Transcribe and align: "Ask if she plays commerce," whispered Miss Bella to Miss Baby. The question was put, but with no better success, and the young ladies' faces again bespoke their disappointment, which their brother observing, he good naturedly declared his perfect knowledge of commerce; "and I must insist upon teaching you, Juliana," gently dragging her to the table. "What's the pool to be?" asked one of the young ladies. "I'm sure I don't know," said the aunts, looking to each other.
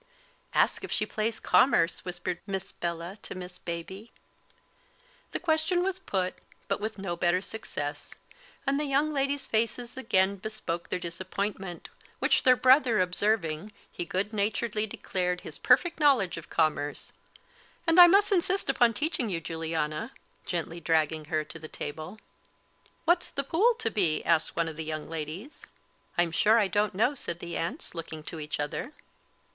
"Ask 0.55 0.83
if 0.83 0.91
she 0.91 1.05
plays 1.05 1.39
commerce," 1.39 2.03
whispered 2.03 2.39
Miss 2.47 2.71
Bella 2.71 3.19
to 3.21 3.35
Miss 3.35 3.59
Baby. 3.59 4.11
The 5.31 5.39
question 5.39 5.83
was 5.83 5.99
put, 5.99 6.33
but 6.67 6.79
with 6.81 6.97
no 6.97 7.15
better 7.15 7.39
success, 7.39 8.15
and 8.65 8.79
the 8.79 8.85
young 8.85 9.13
ladies' 9.13 9.45
faces 9.45 9.95
again 9.97 10.37
bespoke 10.37 10.89
their 10.89 10.97
disappointment, 10.97 11.87
which 12.17 12.41
their 12.41 12.55
brother 12.55 12.99
observing, 12.99 13.73
he 13.91 14.03
good 14.03 14.33
naturedly 14.33 14.87
declared 14.87 15.41
his 15.41 15.59
perfect 15.59 15.99
knowledge 15.99 16.35
of 16.35 16.49
commerce; 16.49 17.13
"and 17.85 17.99
I 17.99 18.07
must 18.07 18.31
insist 18.31 18.71
upon 18.71 18.95
teaching 18.95 19.29
you, 19.29 19.39
Juliana," 19.39 20.13
gently 20.47 20.79
dragging 20.79 21.25
her 21.25 21.43
to 21.43 21.59
the 21.59 21.67
table. 21.67 22.17
"What's 23.05 23.29
the 23.29 23.43
pool 23.43 23.75
to 23.75 23.91
be?" 23.91 24.23
asked 24.25 24.55
one 24.55 24.67
of 24.67 24.77
the 24.77 24.83
young 24.83 25.07
ladies. 25.07 25.63
"I'm 26.17 26.31
sure 26.31 26.57
I 26.57 26.67
don't 26.67 26.95
know," 26.95 27.13
said 27.13 27.37
the 27.37 27.55
aunts, 27.55 27.93
looking 27.93 28.23
to 28.23 28.39
each 28.39 28.59
other. 28.59 28.93